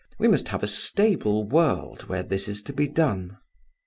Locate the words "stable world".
0.67-2.05